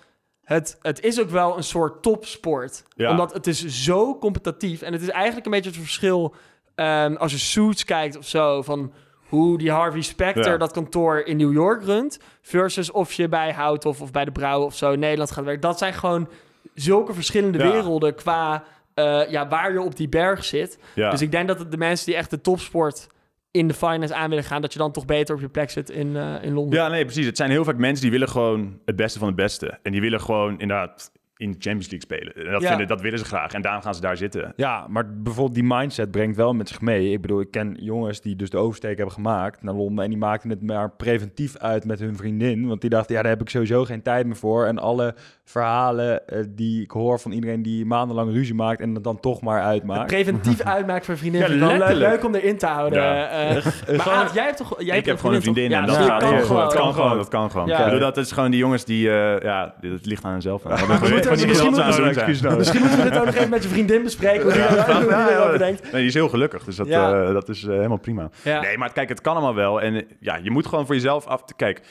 [0.53, 2.83] het, het is ook wel een soort topsport.
[2.95, 3.09] Ja.
[3.11, 6.35] Omdat het is zo competitief en het is eigenlijk een beetje het verschil
[6.75, 8.93] ehm, als je Suits kijkt of zo, van
[9.29, 10.57] hoe die Harvey Specter Ja.
[10.57, 14.61] dat kantoor in New York runt, versus of je bij Houthof of bij de Brouw
[14.63, 15.61] of zo in Nederland gaat werken.
[15.61, 16.29] Dat zijn gewoon
[16.73, 17.71] zulke verschillende Ja.
[17.71, 20.77] werelden qua eh, ja, waar je op die berg zit.
[20.95, 21.09] Ja.
[21.09, 23.07] Dus ik denk dat het de mensen die echt de topsport
[23.51, 25.89] in de finance aan willen gaan, dat je dan toch beter op je plek zit
[25.89, 26.79] in, eh, in Londen.
[26.79, 27.25] Ja, nee, precies.
[27.25, 29.79] Het zijn heel vaak mensen die willen gewoon het beste van het beste.
[29.83, 31.11] En die willen gewoon inderdaad
[31.41, 32.45] in de Champions League spelen.
[32.45, 32.67] En dat, Ja.
[32.67, 33.53] vinden, dat willen ze graag.
[33.53, 34.53] En daarom gaan ze daar zitten.
[34.55, 37.11] Ja, maar bijvoorbeeld die mindset brengt wel met zich mee.
[37.11, 40.03] Ik bedoel, ik ken jongens die dus de oversteek hebben gemaakt naar Londen...
[40.03, 42.67] en die maakten het maar preventief uit met hun vriendin.
[42.67, 44.65] Want die dachten, ja, daar heb ik sowieso geen tijd meer voor.
[44.65, 48.81] En alle verhalen eh, die ik hoor van iedereen die maandenlang ruzie maakt...
[48.81, 50.07] en het dan toch maar uitmaakt.
[50.07, 51.57] Preventief uitmaken voor vriendin.
[51.57, 53.01] Ja, leuk om erin te houden.
[53.01, 53.27] Ja.
[53.29, 54.75] Eh, maar Aad, jij hebt toch...
[54.77, 55.79] Jij ik hebt heb gewoon een vriendin toch?
[55.79, 56.61] en Ja, dat, gaat kan gewoon.
[56.61, 57.67] Dat kan gewoon, dat kan gewoon.
[57.67, 57.77] Ja.
[57.77, 59.09] Ik bedoel, dat is gewoon die jongens die...
[59.09, 60.63] eh, ja, het ligt aan henzelf.
[61.31, 62.57] Misschien moeten.
[62.57, 64.43] Misschien moeten we dit ook nog even met je vriendin bespreken.
[64.43, 65.81] Hoe erover denkt.
[65.81, 67.23] Nee, die is heel gelukkig, dus dat, Ja.
[67.23, 68.29] eh, dat is eh, helemaal prima.
[68.43, 68.61] Ja.
[68.61, 69.81] Nee, maar kijk, het kan allemaal wel.
[69.81, 71.43] En eh, ja, je moet gewoon voor jezelf af...
[71.55, 71.81] Kijk,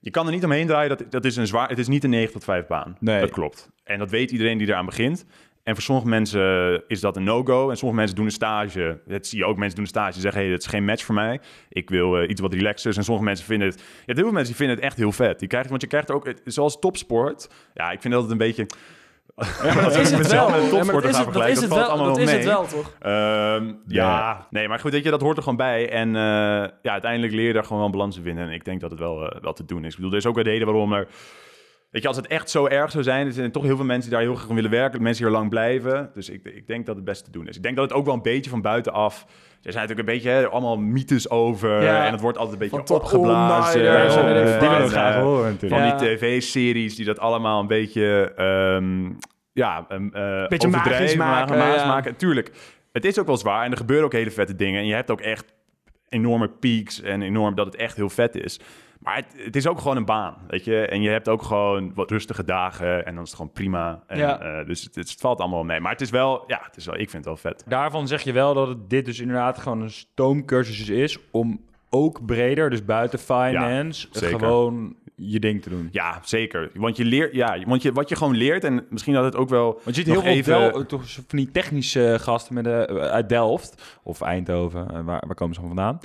[0.00, 0.88] je kan er niet omheen draaien.
[0.88, 2.96] Dat, dat is een zwaar, het is niet een 9 tot 5 baan.
[3.00, 3.20] Nee.
[3.20, 3.70] Dat klopt.
[3.84, 5.24] En dat weet iedereen die eraan begint.
[5.68, 7.70] En voor sommige mensen is dat een no-go.
[7.70, 9.00] En sommige mensen doen een stage.
[9.06, 9.56] Dat zie je ook.
[9.56, 10.40] Mensen doen een stage en zeggen...
[10.40, 11.40] hey, dit is geen match voor mij.
[11.68, 12.96] Ik wil eh, iets wat relaxers.
[12.96, 13.78] En sommige mensen vinden het...
[13.78, 15.38] Ja, heel veel mensen die vinden het echt heel vet.
[15.38, 16.32] Die krijgen, want je krijgt ook...
[16.44, 17.48] Zoals topsport.
[17.74, 18.66] Ja, ik vind dat het een beetje...
[19.36, 20.50] Dat is het wel.
[20.50, 21.82] met Ja, topsporter dat is gaan het- dat is dat wel.
[21.84, 22.94] allemaal Dat is het wel, toch?
[23.00, 24.46] Ehm, ja.
[24.50, 25.90] Nee, maar goed, weet je, dat hoort er gewoon bij.
[25.90, 26.22] En eh,
[26.82, 28.44] ja, uiteindelijk leer je daar gewoon wel een balans in vinden.
[28.46, 29.90] En ik denk dat het wel, eh, wel te doen is.
[29.90, 31.08] Ik bedoel, er is ook een reden waarom er...
[31.90, 34.10] Weet je, als het echt zo erg zou zijn, er zijn toch heel veel mensen
[34.10, 35.02] die daar heel graag willen werken.
[35.02, 36.10] Mensen hier lang blijven.
[36.14, 37.56] Dus ik, ik denk dat het best te doen is.
[37.56, 39.26] Ik denk dat het ook wel een beetje van buitenaf...
[39.62, 41.82] Er zijn natuurlijk een beetje hè, allemaal mythes over.
[41.82, 42.06] Ja.
[42.06, 43.82] En het wordt altijd een beetje opgeblazen.
[43.82, 44.06] Ja,
[44.58, 45.82] die willen graag horen natuurlijk.
[45.82, 49.10] van die tv-series die dat allemaal een beetje, ehm,
[49.52, 51.86] ja, um, eh, Beetje magisch maken, magisch ja.
[51.86, 52.16] maken.
[52.16, 52.50] Tuurlijk,
[52.92, 54.80] het is ook wel zwaar en er gebeuren ook hele vette dingen.
[54.80, 55.44] En je hebt ook echt
[56.08, 58.60] enorme peaks en enorm dat het echt heel vet is.
[58.98, 60.86] Maar het, het is ook gewoon een baan, weet je.
[60.86, 64.02] En je hebt ook gewoon wat rustige dagen en dan is het gewoon prima.
[64.06, 64.40] En, Ja.
[64.40, 65.80] eh, dus het, het valt allemaal mee.
[65.80, 67.64] Maar het is wel, ja, het is wel, ik vind het wel vet.
[67.66, 72.26] Daarvan zeg je wel dat het dit dus inderdaad gewoon een stoomcursus is om ook
[72.26, 75.88] breder, dus buiten finance, gewoon je ding te doen.
[75.92, 76.70] Ja, zeker.
[76.74, 79.48] Want je leert, ja, want je, wat je gewoon leert en misschien dat het ook
[79.48, 79.64] wel.
[79.72, 83.28] Want je ziet heel veel even- Del- toch van die technische gasten met, de uit
[83.28, 85.98] Delft of Eindhoven, eh, waar, waar komen ze van vandaan?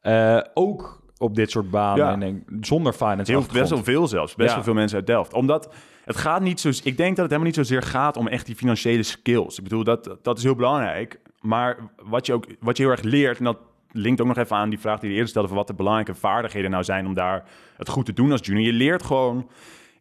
[0.00, 2.12] Eh, ook op dit soort banen, Ja.
[2.12, 4.34] en denk, zonder finance Heel, best wel veel zelfs.
[4.34, 4.54] Best Ja.
[4.54, 5.32] wel veel mensen uit Delft.
[5.34, 6.68] Omdat het gaat niet zo...
[6.68, 9.58] Ik denk dat het helemaal niet zozeer gaat om echt die financiële skills.
[9.58, 11.20] Ik bedoel, dat, dat is heel belangrijk.
[11.40, 13.38] Maar wat je ook wat je heel erg leert...
[13.38, 13.58] en dat
[13.92, 15.48] linkt ook nog even aan die vraag die je eerder stelde...
[15.48, 17.06] van wat de belangrijke vaardigheden nou zijn...
[17.06, 17.44] om daar
[17.76, 18.66] het goed te doen als junior.
[18.66, 19.48] Je leert gewoon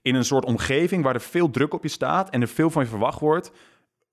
[0.02, 1.04] in een soort omgeving...
[1.04, 2.30] waar er veel druk op je staat...
[2.30, 3.52] en er veel van je verwacht wordt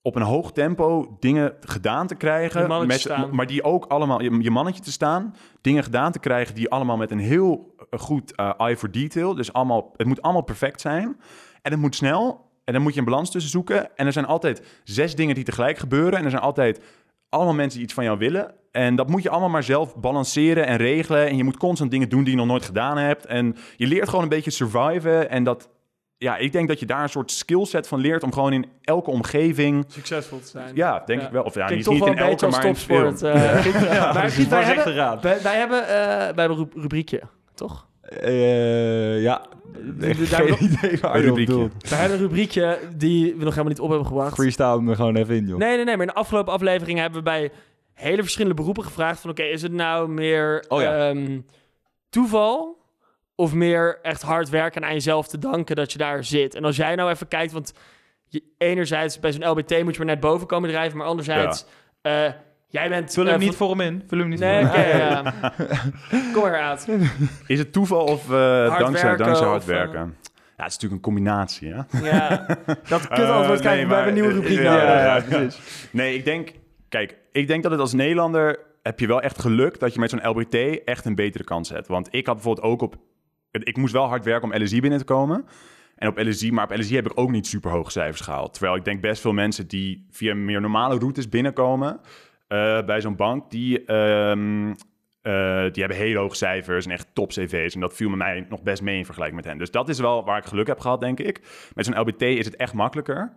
[0.06, 2.68] op een hoog tempo dingen gedaan te krijgen.
[2.98, 3.34] Staan.
[3.34, 6.96] Maar die ook allemaal, je, je mannetje te staan, dingen gedaan te krijgen die allemaal
[6.96, 9.34] met een heel eh, goed eh, eye for detail.
[9.34, 11.20] Dus allemaal, het moet allemaal perfect zijn.
[11.62, 12.50] En het moet snel.
[12.64, 13.96] En dan moet je een balans tussen zoeken.
[13.96, 16.18] En er zijn altijd zes dingen die tegelijk gebeuren.
[16.18, 16.80] En er zijn altijd
[17.28, 18.54] allemaal mensen die iets van jou willen.
[18.70, 21.28] En dat moet je allemaal maar zelf balanceren en regelen.
[21.28, 23.26] En je moet constant dingen doen die je nog nooit gedaan hebt.
[23.26, 25.30] En je leert gewoon een beetje surviven.
[25.30, 25.68] En dat,
[26.18, 29.10] ja, ik denk dat je daar een soort skillset van leert om gewoon in elke
[29.10, 29.84] omgeving...
[29.88, 30.70] Succesvol te zijn.
[30.74, 31.26] Ja, denk Ja.
[31.26, 31.42] ik wel.
[31.42, 33.18] Of ja, niet, toch niet wel in elke, maar in topsport.
[33.18, 33.28] veel.
[33.30, 33.34] eh,
[34.14, 35.18] maar wij, hebben, aan.
[35.20, 37.20] wij, wij hebben, eh, wij hebben een ru- rubriekje,
[37.54, 37.86] toch?
[38.02, 39.42] Eh, ja,
[40.00, 41.68] geen idee waar je rubriekje.
[41.78, 44.34] We hebben een rubriekje die we nog helemaal niet op hebben gebracht.
[44.34, 45.58] Freestyle er gewoon even in, joh.
[45.58, 45.96] Nee, nee, nee.
[45.96, 47.50] Maar in de afgelopen aflevering hebben we bij
[47.94, 49.30] hele verschillende beroepen gevraagd van...
[49.30, 51.08] Oké, is het nou meer Oh ja.
[51.08, 51.40] ehm,
[52.10, 52.76] toeval
[53.36, 56.54] of meer echt hard werken en aan jezelf te danken dat je daar zit?
[56.54, 57.72] En als jij nou even kijkt, want
[58.28, 61.64] je, enerzijds bij zo'n LBT moet je maar net boven komen drijven, maar anderzijds...
[62.02, 62.24] eh,
[62.68, 63.12] jij bent...
[63.12, 64.04] Vul eh, hem niet van- voor hem in.
[64.06, 65.32] Vul hem niet Nee, voor hem in.
[65.38, 65.52] ja.
[66.32, 66.88] Kom maar uit.
[67.46, 70.16] Is het toeval of eh, dankzij, werken dankzij hard of, eh, werken?
[70.56, 72.08] Ja, het is natuurlijk een combinatie, hè?
[72.10, 72.46] Ja,
[72.88, 74.58] dat kut Eh, antwoord krijgen nee, we bij een nieuwe rubriek.
[74.58, 75.22] ja.
[75.90, 76.52] Nee, ik denk...
[76.88, 78.58] Kijk, ik denk dat het als Nederlander...
[78.82, 81.86] heb je wel echt geluk dat je met zo'n LBT echt een betere kans hebt.
[81.88, 82.96] Want ik had bijvoorbeeld ook op...
[83.50, 85.44] Ik moest wel hard werken om LSI binnen te komen.
[85.96, 88.52] En op LSI, maar op LSI heb ik ook niet super hoge cijfers gehaald.
[88.52, 92.00] Terwijl ik denk best veel mensen die via meer normale routes binnenkomen...
[92.48, 94.70] eh, bij zo'n bank, die, ehm,
[95.22, 97.74] eh, die hebben hele hoge cijfers en echt top cv's.
[97.74, 99.58] En dat viel met mij nog best mee in vergelijking met hen.
[99.58, 101.40] Dus dat is wel waar ik geluk heb gehad, denk ik.
[101.74, 103.32] Met zo'n LBT is het echt makkelijker.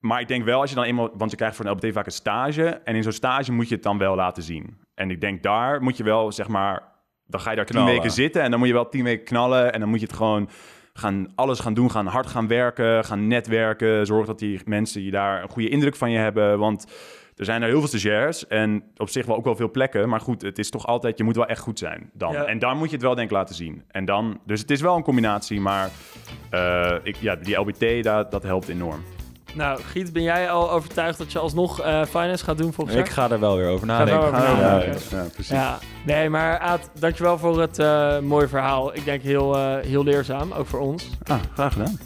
[0.00, 1.10] Maar ik denk wel, als je dan eenmaal...
[1.16, 2.66] Want je krijgt voor een LBT vaak een stage.
[2.66, 4.78] En in zo'n stage moet je het dan wel laten zien.
[4.94, 6.89] En ik denk, daar moet je wel, zeg maar...
[7.30, 7.94] Dan ga je daar tien Knallen.
[7.94, 9.72] weken zitten en dan moet je wel tien weken knallen.
[9.72, 10.48] En dan moet je het gewoon
[10.92, 11.90] gaan, alles gaan doen.
[11.90, 14.06] Gaan hard gaan werken, gaan netwerken.
[14.06, 16.58] Zorg dat die mensen die daar een goede indruk van je hebben.
[16.58, 16.86] Want
[17.36, 20.08] er zijn er heel veel stagiairs en op zich wel ook wel veel plekken.
[20.08, 22.32] Maar goed, het is toch altijd, je moet wel echt goed zijn dan.
[22.32, 22.44] Ja.
[22.44, 23.82] En dan moet je het wel denk ik laten zien.
[23.88, 25.90] En dan, dus het is wel een combinatie, maar
[26.50, 29.02] eh, ik, ja, die LBT, dat, dat helpt enorm.
[29.54, 33.04] Nou, Giet, ben jij al overtuigd dat je alsnog eh, finance gaat doen volgens Ik
[33.04, 33.14] jaar?
[33.14, 34.30] ga er wel weer over er nadenken.
[34.40, 34.92] Ja, ja.
[35.10, 35.48] Ja, precies.
[35.52, 38.94] Ja, nee, maar Aad, dankjewel voor het eh, mooie verhaal.
[38.96, 41.10] Ik denk heel, eh, heel leerzaam, ook voor ons.
[41.26, 41.98] Ah, graag gedaan.